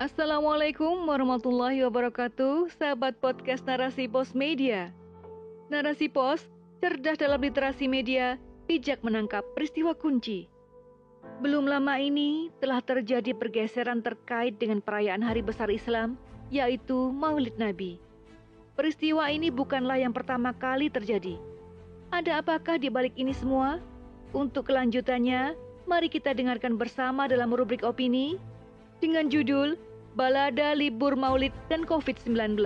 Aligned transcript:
Assalamualaikum 0.00 1.12
warahmatullahi 1.12 1.84
wabarakatuh, 1.84 2.72
sahabat 2.80 3.20
podcast 3.20 3.68
Narasi 3.68 4.08
Pos 4.08 4.32
Media. 4.32 4.88
Narasi 5.68 6.08
Pos, 6.08 6.40
cerdas 6.80 7.20
dalam 7.20 7.36
literasi 7.36 7.84
media, 7.84 8.40
bijak 8.64 9.04
menangkap 9.04 9.44
peristiwa 9.52 9.92
kunci. 9.92 10.48
Belum 11.44 11.68
lama 11.68 12.00
ini 12.00 12.48
telah 12.64 12.80
terjadi 12.80 13.36
pergeseran 13.36 14.00
terkait 14.00 14.56
dengan 14.56 14.80
perayaan 14.80 15.20
hari 15.20 15.44
besar 15.44 15.68
Islam, 15.68 16.16
yaitu 16.48 17.12
Maulid 17.12 17.60
Nabi. 17.60 18.00
Peristiwa 18.80 19.28
ini 19.28 19.52
bukanlah 19.52 20.00
yang 20.00 20.16
pertama 20.16 20.56
kali 20.56 20.88
terjadi. 20.88 21.36
Ada 22.08 22.40
apakah 22.40 22.80
di 22.80 22.88
balik 22.88 23.12
ini 23.20 23.36
semua? 23.36 23.84
Untuk 24.32 24.64
kelanjutannya, 24.72 25.52
mari 25.84 26.08
kita 26.08 26.32
dengarkan 26.32 26.80
bersama 26.80 27.28
dalam 27.28 27.52
rubrik 27.52 27.84
opini 27.84 28.40
dengan 29.04 29.28
judul 29.28 29.89
Balada 30.18 30.74
Libur 30.74 31.14
Maulid 31.14 31.54
dan 31.70 31.86
COVID-19 31.86 32.58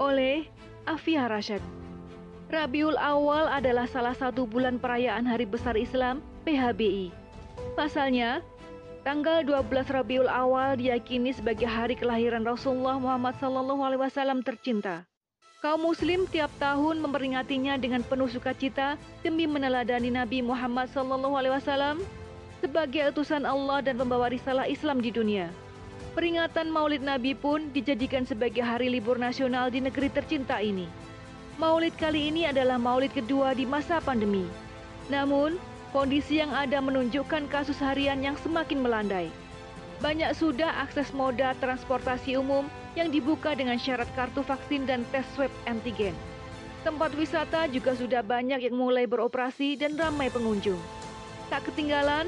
oleh 0.00 0.48
Afia 0.88 1.28
Rashad. 1.28 1.60
Rabiul 2.48 2.96
Awal 2.96 3.44
adalah 3.52 3.84
salah 3.84 4.16
satu 4.16 4.48
bulan 4.48 4.80
perayaan 4.80 5.28
Hari 5.28 5.44
Besar 5.44 5.76
Islam 5.76 6.24
PHBI. 6.48 7.12
Pasalnya, 7.76 8.40
tanggal 9.04 9.44
12 9.44 9.68
Rabiul 9.92 10.32
Awal 10.32 10.80
diyakini 10.80 11.36
sebagai 11.36 11.68
hari 11.68 11.92
kelahiran 11.92 12.48
Rasulullah 12.48 12.96
Muhammad 12.96 13.36
SAW 13.36 14.40
tercinta. 14.40 15.04
Kaum 15.60 15.92
muslim 15.92 16.24
tiap 16.24 16.48
tahun 16.56 17.04
memperingatinya 17.04 17.76
dengan 17.76 18.00
penuh 18.00 18.32
sukacita 18.32 18.96
demi 19.20 19.44
meneladani 19.44 20.08
Nabi 20.08 20.40
Muhammad 20.40 20.88
SAW 20.88 22.00
sebagai 22.64 23.12
utusan 23.12 23.44
Allah 23.44 23.84
dan 23.84 24.00
pembawa 24.00 24.32
risalah 24.32 24.64
Islam 24.64 25.04
di 25.04 25.12
dunia. 25.12 25.52
Peringatan 26.10 26.74
Maulid 26.74 27.06
Nabi 27.06 27.38
pun 27.38 27.70
dijadikan 27.70 28.26
sebagai 28.26 28.66
hari 28.66 28.90
libur 28.90 29.14
nasional 29.14 29.70
di 29.70 29.78
negeri 29.78 30.10
tercinta 30.10 30.58
ini. 30.58 30.90
Maulid 31.54 31.94
kali 31.94 32.34
ini 32.34 32.50
adalah 32.50 32.82
maulid 32.82 33.14
kedua 33.14 33.54
di 33.54 33.62
masa 33.62 34.02
pandemi. 34.02 34.42
Namun, 35.06 35.54
kondisi 35.94 36.42
yang 36.42 36.50
ada 36.50 36.82
menunjukkan 36.82 37.46
kasus 37.46 37.78
harian 37.78 38.18
yang 38.26 38.34
semakin 38.42 38.82
melandai. 38.82 39.30
Banyak 40.02 40.34
sudah 40.34 40.82
akses 40.82 41.14
moda 41.14 41.54
transportasi 41.62 42.34
umum 42.34 42.66
yang 42.98 43.14
dibuka 43.14 43.54
dengan 43.54 43.78
syarat 43.78 44.10
kartu 44.18 44.42
vaksin 44.42 44.90
dan 44.90 45.06
tes 45.14 45.22
swab 45.38 45.52
antigen. 45.70 46.16
Tempat 46.82 47.14
wisata 47.14 47.70
juga 47.70 47.94
sudah 47.94 48.26
banyak 48.26 48.66
yang 48.66 48.74
mulai 48.74 49.06
beroperasi 49.06 49.78
dan 49.78 49.94
ramai 49.94 50.26
pengunjung. 50.26 50.80
Tak 51.54 51.70
ketinggalan, 51.70 52.26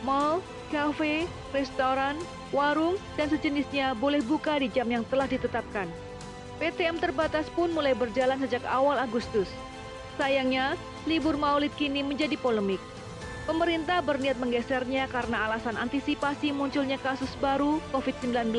mall, 0.00 0.40
kafe, 0.72 1.28
restoran, 1.50 2.16
warung, 2.50 2.96
dan 3.16 3.28
sejenisnya 3.28 3.92
boleh 3.96 4.20
buka 4.24 4.60
di 4.60 4.68
jam 4.72 4.88
yang 4.88 5.04
telah 5.08 5.28
ditetapkan. 5.28 5.88
PTM 6.58 6.98
terbatas 6.98 7.46
pun 7.54 7.70
mulai 7.70 7.94
berjalan 7.94 8.38
sejak 8.42 8.66
awal 8.66 8.98
Agustus. 8.98 9.46
Sayangnya, 10.18 10.74
libur 11.06 11.38
maulid 11.38 11.70
kini 11.78 12.02
menjadi 12.02 12.34
polemik. 12.34 12.82
Pemerintah 13.46 14.04
berniat 14.04 14.36
menggesernya 14.36 15.08
karena 15.08 15.48
alasan 15.48 15.78
antisipasi 15.78 16.52
munculnya 16.52 17.00
kasus 17.00 17.32
baru 17.40 17.80
COVID-19. 17.94 18.52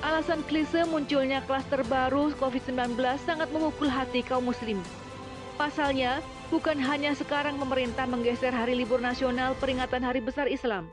Alasan 0.00 0.40
klise 0.48 0.88
munculnya 0.88 1.44
klaster 1.44 1.84
baru 1.86 2.32
COVID-19 2.40 2.96
sangat 3.22 3.52
memukul 3.52 3.86
hati 3.86 4.24
kaum 4.24 4.48
muslim. 4.48 4.80
Pasalnya, 5.60 6.24
bukan 6.48 6.80
hanya 6.80 7.12
sekarang 7.12 7.60
pemerintah 7.60 8.08
menggeser 8.08 8.50
hari 8.50 8.80
libur 8.80 8.98
nasional 8.98 9.52
peringatan 9.60 10.00
Hari 10.00 10.24
Besar 10.24 10.48
Islam, 10.48 10.88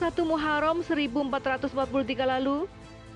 1 0.00 0.16
Muharram 0.24 0.80
1443 0.80 1.76
lalu 2.24 2.64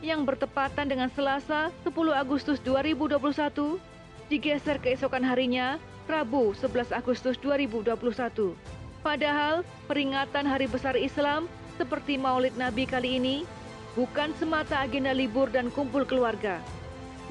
yang 0.04 0.28
bertepatan 0.28 0.84
dengan 0.84 1.08
Selasa 1.08 1.72
10 1.80 1.88
Agustus 2.12 2.60
2021 2.60 3.80
digeser 4.28 4.76
keesokan 4.76 5.24
harinya 5.24 5.80
Rabu 6.04 6.52
11 6.52 6.92
Agustus 6.92 7.40
2021. 7.40 8.52
Padahal 9.00 9.64
peringatan 9.88 10.44
Hari 10.44 10.68
Besar 10.68 10.92
Islam 11.00 11.48
seperti 11.80 12.20
Maulid 12.20 12.52
Nabi 12.60 12.84
kali 12.84 13.16
ini 13.16 13.48
bukan 13.96 14.36
semata 14.36 14.84
agenda 14.84 15.16
libur 15.16 15.48
dan 15.48 15.72
kumpul 15.72 16.04
keluarga. 16.04 16.60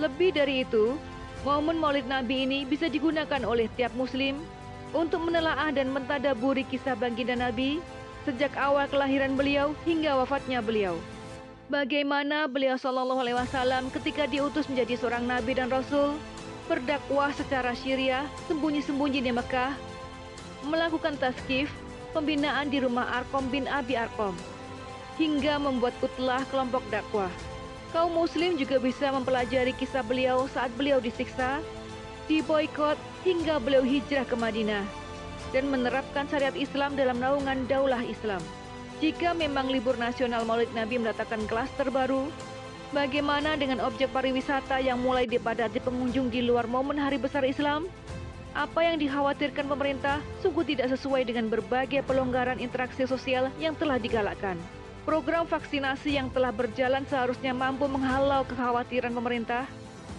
Lebih 0.02 0.34
dari 0.34 0.66
itu, 0.66 0.98
momen 1.46 1.78
Maulid 1.78 2.10
Nabi 2.10 2.50
ini 2.50 2.66
bisa 2.66 2.90
digunakan 2.90 3.46
oleh 3.46 3.70
tiap 3.78 3.94
muslim 3.94 4.42
untuk 4.98 5.22
menelaah 5.22 5.70
dan 5.70 5.94
mentadaburi 5.94 6.66
kisah 6.66 6.98
baginda 6.98 7.38
Nabi 7.38 7.78
sejak 8.24 8.56
awal 8.56 8.88
kelahiran 8.88 9.36
beliau 9.36 9.76
hingga 9.84 10.16
wafatnya 10.16 10.64
beliau. 10.64 10.96
Bagaimana 11.72 12.48
beliau 12.48 12.76
Shallallahu 12.76 13.24
Alaihi 13.24 13.38
Wasallam 13.40 13.88
ketika 13.92 14.28
diutus 14.28 14.68
menjadi 14.68 15.00
seorang 15.00 15.24
nabi 15.24 15.56
dan 15.56 15.72
rasul, 15.72 16.16
berdakwah 16.68 17.32
secara 17.36 17.72
syiriah 17.76 18.28
sembunyi-sembunyi 18.48 19.24
di 19.24 19.32
Mekah, 19.32 19.76
melakukan 20.68 21.16
taskif, 21.20 21.72
pembinaan 22.12 22.72
di 22.72 22.84
rumah 22.84 23.24
Arkom 23.24 23.48
bin 23.52 23.68
Abi 23.68 23.96
Arkom, 24.00 24.36
hingga 25.20 25.60
membuat 25.60 25.96
kutlah 26.00 26.44
kelompok 26.52 26.84
dakwah. 26.92 27.32
Kaum 27.92 28.16
muslim 28.16 28.58
juga 28.58 28.82
bisa 28.82 29.14
mempelajari 29.14 29.76
kisah 29.76 30.02
beliau 30.02 30.50
saat 30.50 30.72
beliau 30.80 30.98
disiksa, 30.98 31.62
diboykot 32.26 32.98
hingga 33.24 33.60
beliau 33.62 33.86
hijrah 33.86 34.26
ke 34.26 34.36
Madinah 34.36 35.03
dan 35.54 35.70
menerapkan 35.70 36.26
syariat 36.28 36.58
Islam 36.58 36.98
dalam 36.98 37.22
naungan 37.22 37.70
daulah 37.70 38.02
Islam. 38.02 38.42
Jika 39.00 39.38
memang 39.38 39.70
libur 39.70 39.96
nasional 39.96 40.44
Maulid 40.44 40.74
Nabi 40.74 40.98
mendatangkan 40.98 41.46
kelas 41.46 41.70
terbaru, 41.78 42.28
bagaimana 42.90 43.54
dengan 43.54 43.86
objek 43.86 44.10
pariwisata 44.10 44.82
yang 44.82 44.98
mulai 45.00 45.30
dipadati 45.30 45.78
pengunjung 45.78 46.34
di 46.34 46.42
luar 46.42 46.66
momen 46.66 46.98
Hari 46.98 47.22
Besar 47.22 47.46
Islam? 47.46 47.86
Apa 48.54 48.86
yang 48.86 49.02
dikhawatirkan 49.02 49.66
pemerintah 49.66 50.22
sungguh 50.46 50.62
tidak 50.62 50.94
sesuai 50.94 51.26
dengan 51.26 51.50
berbagai 51.50 52.06
pelonggaran 52.06 52.62
interaksi 52.62 53.06
sosial 53.10 53.50
yang 53.58 53.74
telah 53.74 53.98
digalakkan. 53.98 54.58
Program 55.04 55.44
vaksinasi 55.44 56.16
yang 56.16 56.32
telah 56.32 56.54
berjalan 56.54 57.04
seharusnya 57.10 57.52
mampu 57.52 57.90
menghalau 57.90 58.46
kekhawatiran 58.48 59.12
pemerintah 59.12 59.68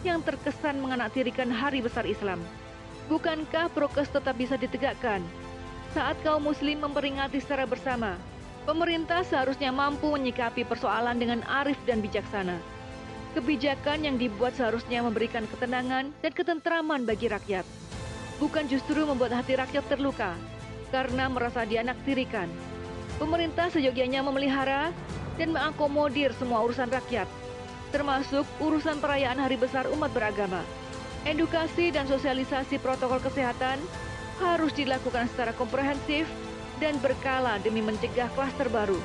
yang 0.05 0.21
terkesan 0.21 0.77
menganaktirikan 0.77 1.49
Hari 1.49 1.81
Besar 1.81 2.05
Islam. 2.05 2.43
Bukankah 3.05 3.69
prokes 3.69 4.09
tetap 4.09 4.33
bisa 4.41 4.57
ditegakkan? 4.57 5.21
Saat 5.93 6.17
kaum 6.25 6.49
muslim 6.49 6.81
memperingati 6.81 7.37
secara 7.37 7.69
bersama, 7.69 8.17
pemerintah 8.65 9.21
seharusnya 9.21 9.69
mampu 9.69 10.09
menyikapi 10.09 10.65
persoalan 10.65 11.21
dengan 11.21 11.45
arif 11.45 11.77
dan 11.85 12.01
bijaksana. 12.01 12.57
Kebijakan 13.37 14.09
yang 14.09 14.17
dibuat 14.17 14.57
seharusnya 14.57 15.05
memberikan 15.05 15.45
ketenangan 15.53 16.17
dan 16.25 16.33
ketentraman 16.33 17.05
bagi 17.05 17.29
rakyat. 17.29 17.67
Bukan 18.41 18.73
justru 18.73 19.05
membuat 19.05 19.37
hati 19.37 19.59
rakyat 19.59 19.85
terluka 19.85 20.33
karena 20.89 21.29
merasa 21.29 21.69
dianaktirikan. 21.69 22.49
Pemerintah 23.21 23.69
seyogianya 23.69 24.25
memelihara 24.25 24.91
dan 25.37 25.53
mengakomodir 25.53 26.33
semua 26.41 26.65
urusan 26.65 26.89
rakyat, 26.89 27.29
termasuk 27.93 28.49
urusan 28.65 28.99
perayaan 28.99 29.39
hari 29.39 29.61
besar 29.61 29.87
umat 29.93 30.11
beragama. 30.11 30.65
Edukasi 31.25 31.89
dan 31.89 32.05
sosialisasi 32.05 32.77
protokol 32.85 33.17
kesehatan 33.17 33.81
harus 34.45 34.77
dilakukan 34.77 35.25
secara 35.33 35.57
komprehensif 35.57 36.29
dan 36.77 37.01
berkala 37.01 37.57
demi 37.65 37.81
mencegah 37.81 38.29
klaster 38.37 38.69
baru. 38.69 39.01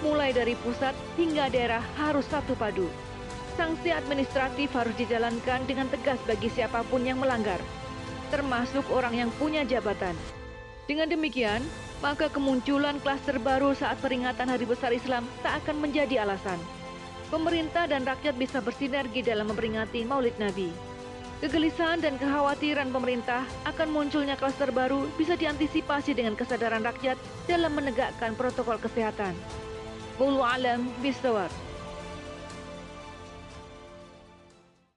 Mulai 0.00 0.32
dari 0.32 0.56
pusat 0.56 0.96
hingga 1.20 1.52
daerah 1.52 1.84
harus 2.00 2.24
satu 2.32 2.56
padu. 2.56 2.88
Sanksi 3.60 3.92
administratif 3.92 4.72
harus 4.72 4.96
dijalankan 4.96 5.60
dengan 5.68 5.84
tegas 5.92 6.16
bagi 6.24 6.48
siapa 6.48 6.80
pun 6.88 7.04
yang 7.04 7.20
melanggar, 7.20 7.60
termasuk 8.32 8.88
orang 8.88 9.20
yang 9.20 9.30
punya 9.36 9.60
jabatan. 9.60 10.16
Dengan 10.88 11.12
demikian, 11.12 11.60
maka 12.00 12.32
kemunculan 12.32 12.96
klaster 13.04 13.36
baru 13.36 13.76
saat 13.76 14.00
peringatan 14.00 14.48
Hari 14.48 14.64
Besar 14.64 14.96
Islam 14.96 15.28
tak 15.44 15.60
akan 15.60 15.84
menjadi 15.84 16.24
alasan. 16.24 16.56
Pemerintah 17.28 17.84
dan 17.84 18.08
rakyat 18.08 18.32
bisa 18.40 18.64
bersinergi 18.64 19.20
dalam 19.20 19.52
memperingati 19.52 20.08
Maulid 20.08 20.40
Nabi. 20.40 20.72
Kegelisahan 21.40 22.04
dan 22.04 22.20
kekhawatiran 22.20 22.92
pemerintah 22.92 23.48
akan 23.64 23.88
munculnya 23.88 24.36
klaster 24.36 24.68
baru 24.68 25.08
bisa 25.16 25.40
diantisipasi 25.40 26.12
dengan 26.12 26.36
kesadaran 26.36 26.84
rakyat 26.84 27.16
dalam 27.48 27.72
menegakkan 27.72 28.36
protokol 28.36 28.76
kesehatan. 28.76 29.32
Bulu 30.20 30.44
alam 30.44 30.84
bisawar. 31.00 31.48